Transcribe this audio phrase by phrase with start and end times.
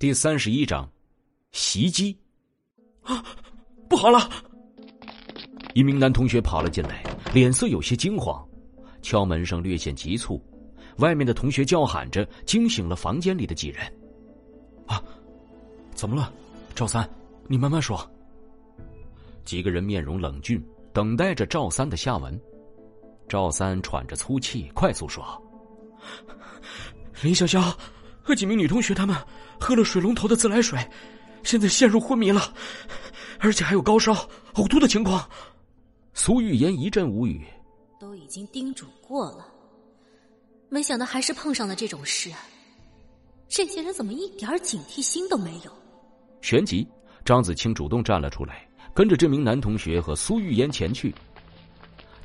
[0.00, 0.90] 第三十一章，
[1.52, 2.18] 袭击。
[3.02, 3.22] 啊，
[3.86, 4.30] 不好了！
[5.74, 8.42] 一名男同学跑了进来，脸色有些惊慌，
[9.02, 10.42] 敲门声略显急促。
[11.00, 13.84] 外面的同学叫喊着，惊醒了房间里的几人。
[14.86, 15.04] 啊，
[15.94, 16.32] 怎么了？
[16.74, 17.06] 赵三，
[17.46, 18.10] 你慢慢说。
[19.44, 22.40] 几个人面容冷峻，等待着赵三的下文。
[23.28, 25.22] 赵三喘着粗气，快速说
[27.20, 27.60] ：“林潇潇
[28.22, 29.14] 和几名女同学他们。”
[29.60, 30.78] 喝了水龙头的自来水，
[31.44, 32.52] 现在陷入昏迷了，
[33.38, 34.12] 而且还有高烧、
[34.54, 35.28] 呕吐的情况。
[36.14, 37.46] 苏玉妍一阵无语。
[38.00, 39.46] 都已经叮嘱过了，
[40.70, 42.32] 没想到还是碰上了这种事。
[43.46, 45.72] 这些人怎么一点警惕心都没有？
[46.40, 46.88] 旋即，
[47.24, 51.14] 张子清主动站了出来，跟着这名男同学和苏玉妍前去。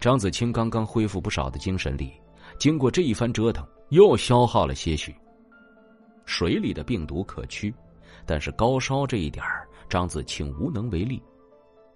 [0.00, 2.12] 张子清刚刚恢复不少的精神力，
[2.58, 5.14] 经过这一番折腾，又消耗了些许。
[6.24, 7.72] 水里的病毒可驱，
[8.24, 9.44] 但是高烧这一点
[9.88, 11.22] 张子清无能为力。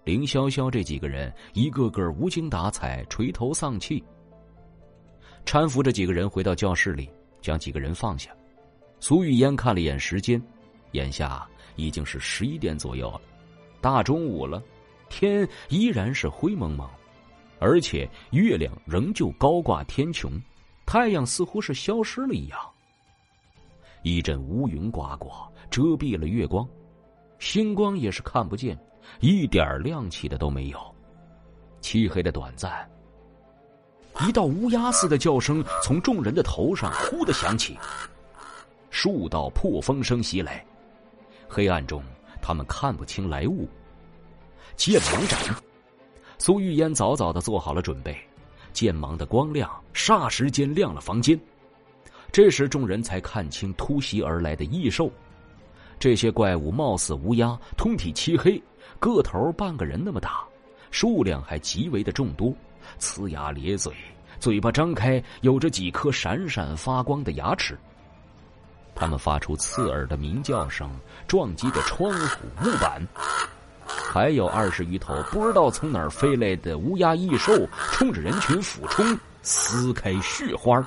[0.05, 4.03] 凌潇潇这几个人一个个无精打采、垂头丧气。
[5.45, 7.09] 搀扶着几个人回到教室里，
[7.41, 8.31] 将几个人放下。
[8.99, 10.41] 苏玉嫣看了一眼时间，
[10.91, 13.21] 眼下已经是十一点左右了，
[13.81, 14.61] 大中午了，
[15.09, 16.89] 天依然是灰蒙蒙，
[17.59, 20.29] 而且月亮仍旧高挂天穹，
[20.85, 22.59] 太阳似乎是消失了一样。
[24.01, 26.67] 一阵乌云刮过，遮蔽了月光，
[27.37, 28.77] 星光也是看不见，
[29.19, 30.79] 一点亮起的都没有。
[31.81, 32.89] 漆黑的短暂，
[34.25, 37.77] 一道乌鸦似的叫声从众人的头上忽的响起，
[38.89, 40.65] 数道破风声袭来，
[41.47, 42.03] 黑暗中
[42.41, 43.67] 他们看不清来物。
[44.75, 45.39] 剑芒斩，
[46.37, 48.17] 苏玉烟早早的做好了准备，
[48.71, 51.39] 剑芒的光亮霎时间亮了房间。
[52.31, 55.11] 这时，众人才看清突袭而来的异兽。
[55.97, 58.61] 这些怪物貌似乌鸦，通体漆黑，
[58.99, 60.43] 个头半个人那么大，
[60.91, 62.53] 数量还极为的众多，
[62.99, 63.91] 呲牙咧嘴，
[64.39, 67.77] 嘴巴张开，有着几颗闪闪发光的牙齿。
[68.95, 70.89] 他们发出刺耳的鸣叫声，
[71.27, 73.01] 撞击着窗户、木板。
[73.85, 77.51] 还有二十余头不知道从哪儿飞来的乌鸦异兽，
[77.91, 80.85] 冲着人群俯冲，撕开血花。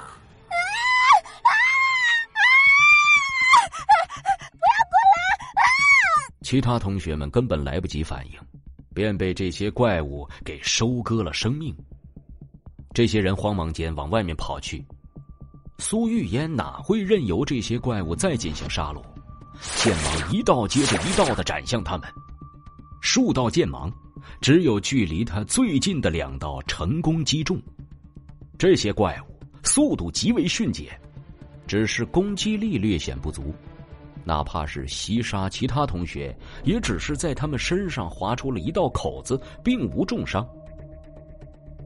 [6.52, 8.32] 其他同学们根本来不及反应，
[8.92, 11.74] 便被这些怪物给收割了生命。
[12.92, 14.84] 这些人慌忙间往外面跑去。
[15.78, 19.02] 苏玉嫣哪会任由这些怪物再进行杀戮？
[19.82, 22.06] 剑芒一道接着一道的斩向他们，
[23.00, 23.90] 数道剑芒，
[24.42, 27.58] 只有距离他最近的两道成功击中。
[28.58, 30.92] 这些怪物速度极为迅捷，
[31.66, 33.54] 只是攻击力略显不足。
[34.25, 40.47] 哪怕是袭杀其他同学，也只是在他们身上划出了一道口子，并无重伤。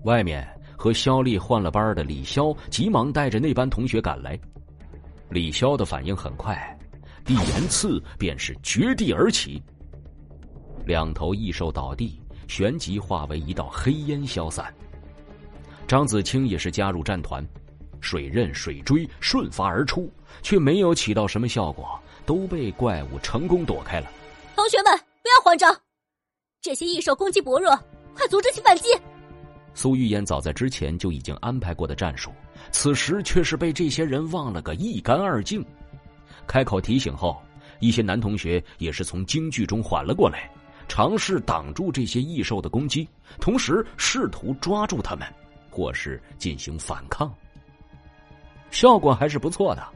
[0.04, 0.46] 外面
[0.76, 4.38] 和肖丽换了班的李潇急忙带着那班同学赶来。
[5.30, 6.78] 李潇的反应很快，
[7.24, 9.60] 地炎刺便是绝地而起，
[10.84, 14.72] 两头异兽倒地，旋即化为一道黑烟消散。
[15.88, 17.44] 张子清也是加入战团，
[18.00, 20.08] 水刃、水锥瞬发而出，
[20.42, 22.00] 却没有起到什么效果。
[22.26, 24.10] 都被怪物成功躲开了。
[24.54, 24.92] 同学们，
[25.22, 25.74] 不要慌张，
[26.60, 27.74] 这些异兽攻击薄弱，
[28.14, 28.88] 快阻止其反击。
[29.72, 32.32] 苏玉嫣早在之前就已经安排过的战术，
[32.72, 35.64] 此时却是被这些人忘了个一干二净。
[36.46, 37.40] 开口提醒后，
[37.78, 40.50] 一些男同学也是从惊惧中缓了过来，
[40.88, 43.06] 尝试挡住这些异兽的攻击，
[43.38, 45.26] 同时试图抓住他们，
[45.70, 47.32] 或是进行反抗。
[48.70, 49.86] 效果还是不错的。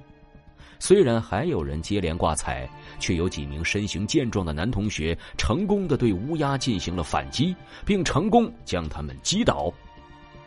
[0.83, 2.69] 虽然还有人接连挂彩，
[2.99, 7.55] 却有几名身形健壮的男同学成功的对乌鸦进行了反击，
[7.85, 9.73] 并成功将他们击倒。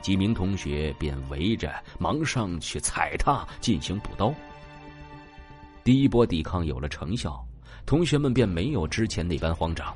[0.02, 4.34] 几名同学便围着忙上去踩踏进行补刀。
[5.84, 7.42] 第一波抵抗有了成效，
[7.86, 9.94] 同学们便没有之前那般慌张。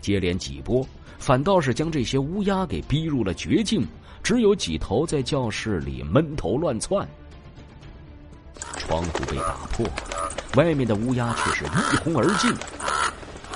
[0.00, 0.86] 接连几波，
[1.18, 3.86] 反倒是将这些乌鸦给逼入了绝境，
[4.22, 7.08] 只有几头在教室里闷头乱窜。
[8.88, 9.86] 窗户被打破，
[10.56, 12.50] 外面的乌鸦却是一哄而进。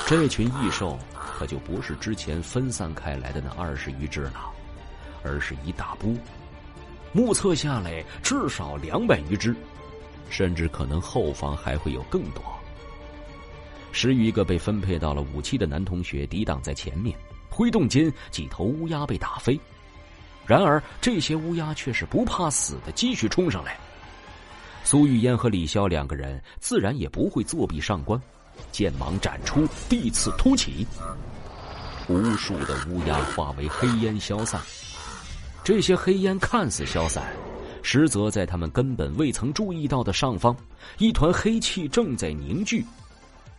[0.06, 4.52] 这群异兽可就不是之前分散开来的那二十余只了，
[5.24, 6.14] 而是一大波。
[7.12, 9.56] 目测下来，至少两百余只，
[10.28, 12.42] 甚至可能后方还会有更多。
[13.90, 17.16] 十余个被分配到了武器的男同学抵挡在前面，
[17.48, 19.58] 挥动间，几头乌鸦被打飞。
[20.46, 23.78] 然而，这些乌鸦却是不怕死的继续冲上来。
[24.84, 28.20] 苏玉嫣和李潇两个人自然也不会作壁上观，
[28.70, 30.86] 剑芒展出，地刺突起，
[32.08, 34.60] 无数的乌鸦化为黑烟消散。
[35.64, 37.24] 这些黑烟看似消散，
[37.82, 40.54] 实则在他们根本未曾注意到的上方，
[40.98, 42.84] 一团黑气正在凝聚。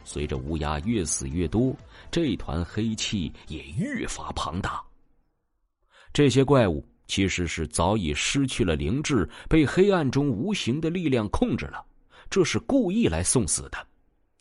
[0.03, 1.73] 随着乌鸦越死越多，
[2.11, 4.83] 这团黑气也越发庞大。
[6.11, 11.85] 这些怪物其实是早已失去了灵智，被黑暗中无形的力量控制了。
[12.27, 13.77] 这是故意来送死的，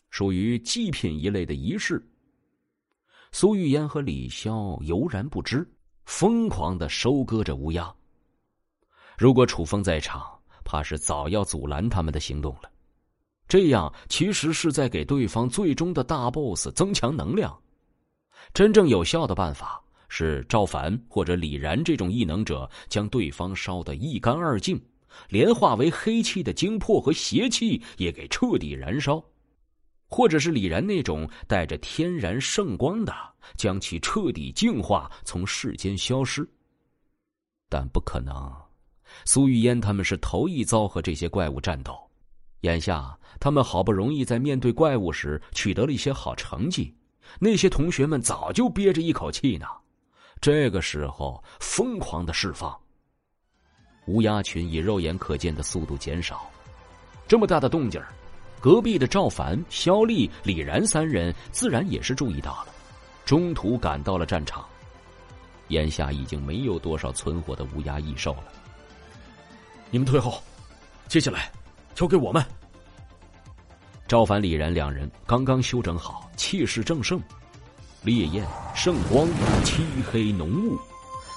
[0.09, 2.03] 属于祭品一类的仪式。
[3.31, 5.63] 苏玉烟和李潇油然不知，
[6.05, 7.93] 疯狂的收割着乌鸦。
[9.19, 10.23] 如果楚风在场，
[10.65, 12.71] 怕是早要阻拦他们的行动了。
[13.47, 17.55] 这样其实是在给对方最终的大 boss 增强能量。
[18.51, 19.79] 真正有效的办法
[20.09, 24.79] 是赵凡或者李然这种异能者将对方烧得一干二净，
[25.29, 29.23] 连化为黑气的精魄和邪气也给彻底燃烧，
[30.09, 33.13] 或者是李然那种带着天然圣光的，
[33.57, 36.47] 将其彻底净化，从世间消失。
[37.69, 38.53] 但不可能，
[39.25, 41.97] 苏玉烟他们是头一遭和这些怪物战斗。
[42.61, 46.95] 眼下，他们好不容易在面对怪物时取得了一些好成绩，
[47.39, 49.65] 那些同学们早就憋着一口气呢。
[50.43, 52.77] 这个时候，疯狂的释放，
[54.07, 56.45] 乌鸦群以肉眼可见的速度减少。
[57.29, 58.03] 这么大的动静，
[58.59, 62.67] 隔壁的赵凡、肖丽、李然三人自然也是注意到了，
[63.23, 64.65] 中途赶到了战场。
[65.69, 68.51] 眼下已经没有多少存活的乌鸦异兽了。
[69.91, 70.43] 你们退后，
[71.07, 71.49] 接下来。
[71.95, 72.43] 交给我们。
[74.09, 77.17] 赵凡、李然两人刚刚休整好，气势正盛，
[78.03, 78.45] 烈焰、
[78.75, 79.27] 圣光、
[79.63, 80.77] 漆黑浓雾，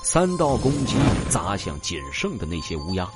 [0.02, 0.96] 三道攻击
[1.30, 3.08] 砸向仅剩的那些乌鸦。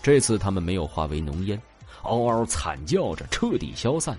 [0.00, 1.60] 这次他们没有化为浓烟，
[2.02, 4.16] 嗷嗷惨叫着彻底消散。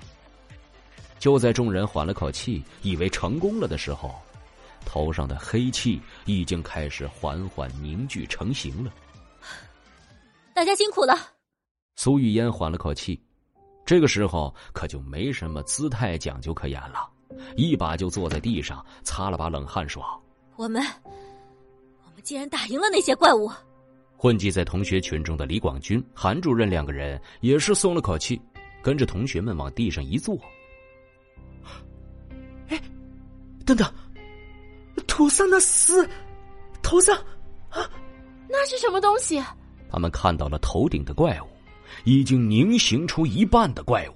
[1.20, 4.14] 就在众人缓了口气，以为成功了的时候，
[4.86, 8.92] 头上的黑气已经开始缓缓凝聚成型了。
[10.54, 11.18] 大家辛苦了。
[11.96, 13.20] 苏玉烟缓了口气，
[13.86, 17.10] 这个时候可就没什么姿态讲究可言了，
[17.56, 20.04] 一把就坐在地上，擦了把冷汗说
[20.56, 23.52] ：“我们，我们竟然打赢了那些怪物。”
[24.18, 28.42] 混迹在同学群中的李广军、韩主任两个人也是松了口气，
[28.82, 30.38] 跟着同学们往地上一坐。
[32.70, 32.82] 哎，
[33.66, 33.92] 等等，
[35.08, 36.08] 头上那是
[36.82, 37.16] 头上
[37.70, 37.90] 啊，
[38.50, 39.42] 那是什么东西？
[39.90, 41.48] 他们看到了头顶的怪物。
[42.04, 44.14] 已经凝形出一半的怪物！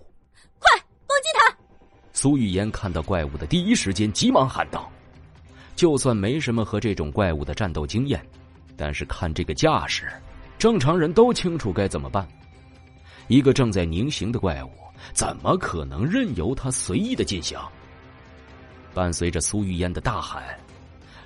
[2.22, 4.88] 苏玉烟看到怪物的第一时间，急忙喊道
[5.76, 8.24] ：“就算没什么和这种怪物的战斗经验，
[8.78, 10.08] 但是看这个架势，
[10.60, 12.28] 正常人都清楚该怎么办。
[13.28, 14.70] 一个正在凝形的怪物，
[15.14, 17.58] 怎么可能任由他随意的进行？”
[18.94, 20.44] 伴随着苏玉烟的大喊。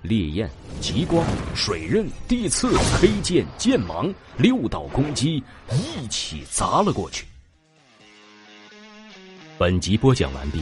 [0.01, 0.49] 烈焰、
[0.79, 1.25] 极光、
[1.55, 5.43] 水刃、地刺、黑剑、剑芒，六道攻击
[5.73, 7.25] 一起砸了过去。
[9.57, 10.61] 本集播讲完毕，